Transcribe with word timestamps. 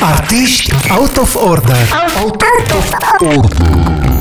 Artiști 0.00 0.72
out 0.98 1.16
of 1.16 1.34
order. 1.34 1.76
Out 2.20 2.42
of 2.72 2.90
order. 3.20 4.15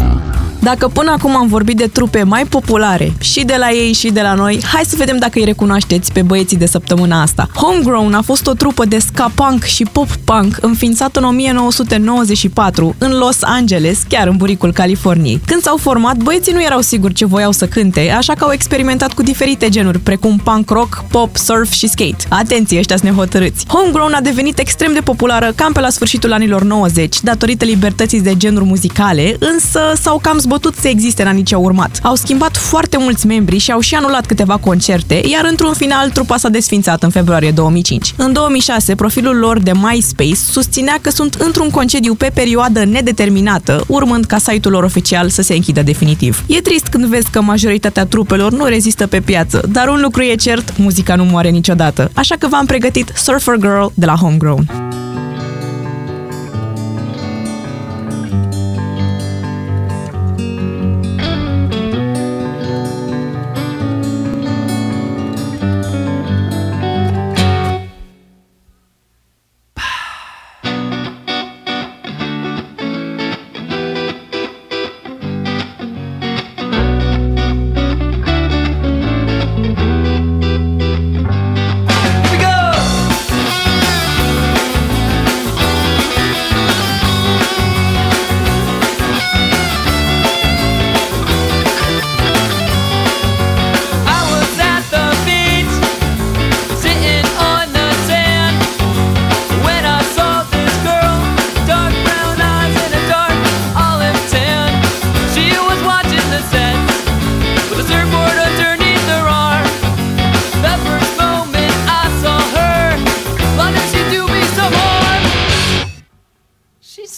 Dacă 0.65 0.87
până 0.87 1.11
acum 1.11 1.35
am 1.35 1.47
vorbit 1.47 1.77
de 1.77 1.87
trupe 1.87 2.23
mai 2.23 2.45
populare 2.45 3.13
și 3.19 3.43
de 3.43 3.55
la 3.57 3.71
ei 3.71 3.93
și 3.93 4.11
de 4.11 4.21
la 4.21 4.33
noi, 4.33 4.63
hai 4.73 4.81
să 4.85 4.95
vedem 4.97 5.17
dacă 5.17 5.39
îi 5.39 5.45
recunoașteți 5.45 6.11
pe 6.11 6.21
băieții 6.21 6.57
de 6.57 6.65
săptămâna 6.65 7.21
asta. 7.21 7.47
Homegrown 7.55 8.13
a 8.13 8.21
fost 8.21 8.47
o 8.47 8.53
trupă 8.53 8.85
de 8.85 8.99
ska 8.99 9.31
punk 9.35 9.63
și 9.63 9.83
pop 9.91 10.07
punk 10.23 10.57
înființată 10.61 11.19
în 11.19 11.25
1994 11.25 12.95
în 12.97 13.11
Los 13.11 13.37
Angeles, 13.41 14.01
chiar 14.07 14.27
în 14.27 14.35
buricul 14.35 14.73
Californiei. 14.73 15.41
Când 15.45 15.61
s-au 15.61 15.77
format, 15.77 16.15
băieții 16.15 16.53
nu 16.53 16.63
erau 16.63 16.81
siguri 16.81 17.13
ce 17.13 17.25
voiau 17.25 17.51
să 17.51 17.67
cânte, 17.67 18.13
așa 18.17 18.33
că 18.33 18.43
au 18.43 18.51
experimentat 18.51 19.13
cu 19.13 19.21
diferite 19.21 19.69
genuri, 19.69 19.99
precum 19.99 20.37
punk 20.43 20.69
rock, 20.69 21.03
pop, 21.11 21.37
surf 21.37 21.71
și 21.71 21.87
skate. 21.87 22.25
Atenție, 22.29 22.79
ăștia 22.79 22.97
sunt 22.97 23.09
nehotărâți. 23.09 23.65
Homegrown 23.67 24.13
a 24.13 24.21
devenit 24.21 24.59
extrem 24.59 24.93
de 24.93 24.99
populară 24.99 25.53
cam 25.55 25.71
pe 25.71 25.79
la 25.79 25.89
sfârșitul 25.89 26.33
anilor 26.33 26.63
90, 26.63 27.21
datorită 27.21 27.65
libertății 27.65 28.21
de 28.21 28.37
genuri 28.37 28.65
muzicale, 28.65 29.35
însă 29.39 29.79
s-au 30.01 30.19
cam 30.21 30.37
zbătut 30.37 30.53
putut 30.59 30.75
să 30.75 30.87
existe 30.87 31.21
în 31.21 31.27
anii 31.27 31.43
ce 31.43 31.55
au 31.55 31.63
urmat. 31.63 31.99
Au 32.03 32.15
schimbat 32.15 32.57
foarte 32.57 32.97
mulți 32.97 33.27
membri 33.27 33.57
și 33.57 33.71
au 33.71 33.79
și 33.79 33.95
anulat 33.95 34.25
câteva 34.25 34.57
concerte, 34.57 35.21
iar 35.31 35.45
într-un 35.49 35.73
final 35.73 36.09
trupa 36.09 36.37
s-a 36.37 36.49
desfințat 36.49 37.03
în 37.03 37.09
februarie 37.09 37.51
2005. 37.51 38.13
În 38.17 38.33
2006, 38.33 38.95
profilul 38.95 39.35
lor 39.35 39.59
de 39.59 39.71
MySpace 39.73 40.35
susținea 40.35 40.97
că 41.01 41.09
sunt 41.09 41.33
într-un 41.33 41.69
concediu 41.69 42.13
pe 42.13 42.31
perioadă 42.33 42.85
nedeterminată, 42.85 43.83
urmând 43.87 44.25
ca 44.25 44.37
site-ul 44.37 44.73
lor 44.73 44.83
oficial 44.83 45.29
să 45.29 45.41
se 45.41 45.53
închidă 45.53 45.81
definitiv. 45.83 46.43
E 46.47 46.61
trist 46.61 46.87
când 46.87 47.05
vezi 47.05 47.29
că 47.29 47.41
majoritatea 47.41 48.05
trupelor 48.05 48.51
nu 48.51 48.65
rezistă 48.65 49.07
pe 49.07 49.19
piață, 49.19 49.63
dar 49.71 49.87
un 49.87 50.01
lucru 50.01 50.21
e 50.21 50.35
cert, 50.35 50.77
muzica 50.77 51.15
nu 51.15 51.23
moare 51.23 51.49
niciodată. 51.49 52.11
Așa 52.13 52.35
că 52.39 52.47
v-am 52.47 52.65
pregătit 52.65 53.11
Surfer 53.15 53.55
Girl 53.55 53.85
de 53.93 54.05
la 54.05 54.15
Homegrown. 54.15 54.67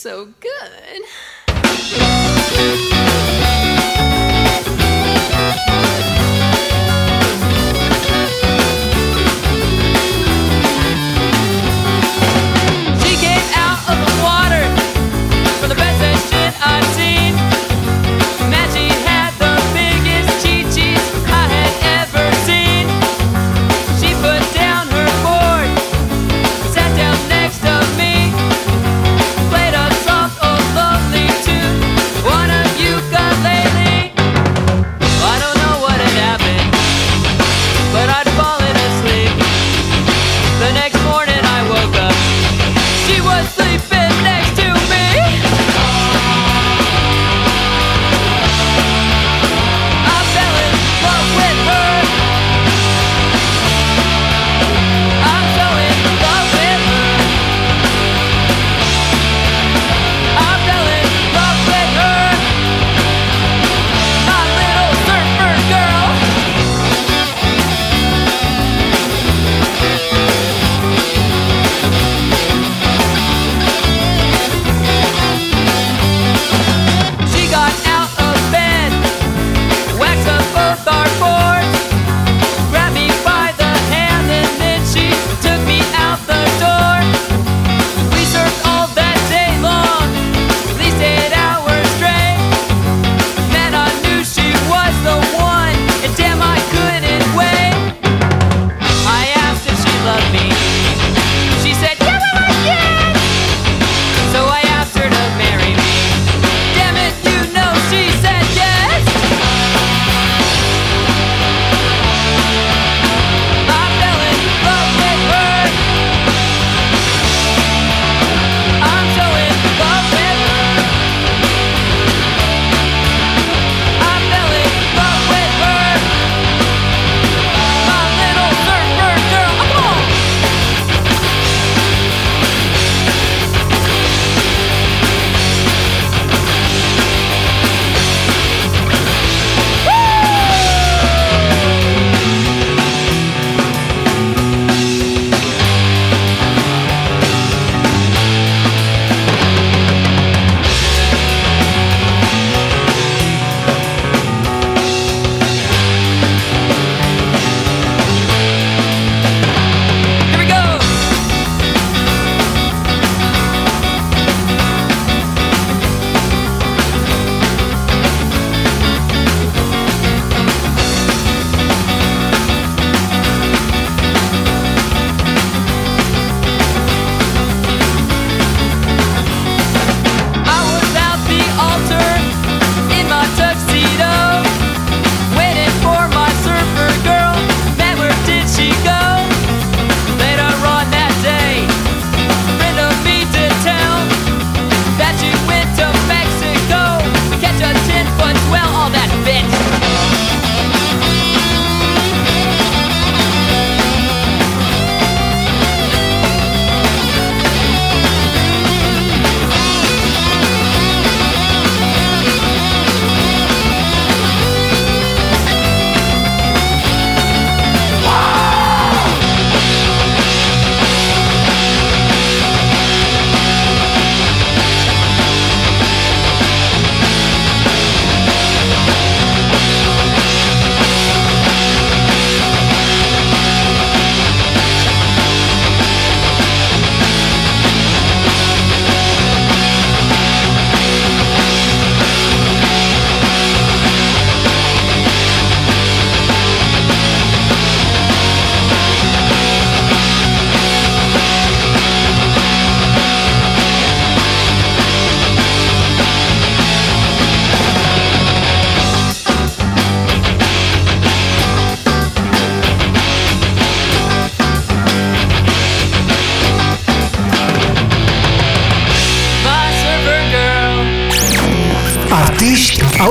So 0.08 0.26
good. 0.40 0.47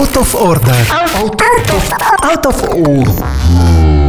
Out 0.07 0.17
of 0.17 0.35
order. 0.35 0.71
Out, 0.93 1.43
out 2.23 2.47
of 2.47 2.63
order. 2.71 4.06